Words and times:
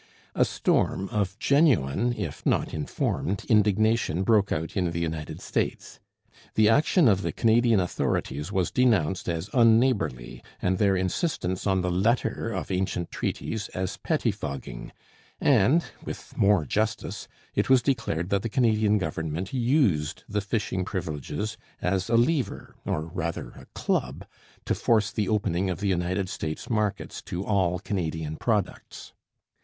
A 0.33 0.45
storm 0.45 1.09
of 1.09 1.37
genuine 1.37 2.15
if 2.15 2.43
not 2.43 2.73
informed 2.73 3.45
indignation 3.45 4.23
broke 4.23 4.51
out 4.51 4.75
in 4.75 4.89
the 4.89 4.99
United 4.99 5.39
States. 5.41 5.99
The 6.55 6.67
action 6.69 7.07
of 7.07 7.21
the 7.21 7.31
Canadian 7.31 7.79
authorities 7.79 8.51
was 8.51 8.71
denounced 8.71 9.29
as 9.29 9.47
unneighbourly 9.53 10.41
and 10.59 10.79
their 10.79 10.95
insistence 10.95 11.67
on 11.67 11.81
the 11.81 11.91
letter 11.91 12.49
of 12.51 12.71
ancient 12.71 13.11
treaties 13.11 13.67
as 13.75 13.97
pettifogging; 13.97 14.91
and, 15.39 15.83
with 16.03 16.35
more 16.35 16.65
justice, 16.65 17.27
it 17.53 17.69
was 17.69 17.83
declared 17.83 18.29
that 18.31 18.41
the 18.41 18.49
Canadian 18.49 18.97
Government 18.97 19.53
used 19.53 20.23
the 20.27 20.41
fishing 20.41 20.83
privileges 20.83 21.57
as 21.79 22.09
a 22.09 22.17
lever, 22.17 22.75
or 22.87 23.01
rather 23.03 23.49
a 23.51 23.67
club, 23.75 24.25
to 24.65 24.73
force 24.73 25.11
the 25.11 25.29
opening 25.29 25.69
of 25.69 25.79
the 25.79 25.89
United 25.89 26.27
States 26.27 26.71
markets 26.71 27.21
to 27.21 27.45
all 27.45 27.77
Canadian 27.77 28.35
products. 28.35 29.13